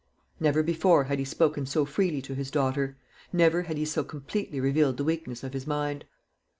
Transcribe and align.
Never 0.39 0.63
before 0.63 1.03
had 1.03 1.19
he 1.19 1.25
spoken 1.25 1.67
so 1.67 1.85
freely 1.85 2.23
to 2.23 2.33
his 2.33 2.49
daughter; 2.49 2.97
never 3.31 3.61
had 3.61 3.77
he 3.77 3.85
so 3.85 4.03
completely 4.03 4.59
revealed 4.59 4.97
the 4.97 5.03
weakness 5.03 5.43
of 5.43 5.53
his 5.53 5.67
mind. 5.67 6.05